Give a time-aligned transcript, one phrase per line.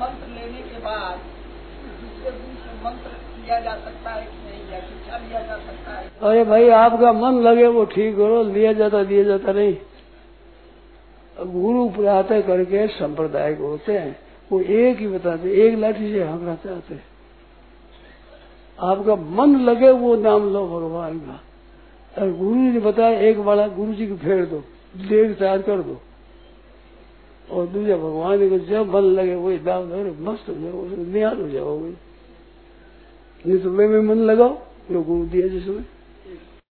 [0.00, 1.18] मंत्र लेने के बाद
[2.00, 3.10] दूसरे दिन से मंत्र
[3.42, 6.10] लिया जा सकता है कि नहीं, या शिक्षा लिया जा सकता है?
[6.22, 9.76] अरे भाई, आपका मन लगे वो ठीक करो, लिया जाता दिया जाता नहीं।
[11.46, 14.16] गुरु प्रातः करके संप्रदाय होते हैं,
[14.52, 17.04] वो एक ही बताते, एक लाठी से हकना चाहते हैं।
[18.78, 21.40] आपका मन लगे वो नाम लो भगवान का।
[22.18, 24.62] और गुरु जी ने बताया, एक वाला गुरु जी को फेर दो
[25.08, 26.00] देख तैयार कर दो।
[27.50, 31.48] और दूसरा भगवान को जब मन लगे, वही दाम दो मस्त हो जाओ निहाल हो
[31.48, 31.94] जाओगे
[33.44, 34.54] नहीं तो मैं मन लगाओ
[34.90, 35.84] जो गुरु दिया जिसमें।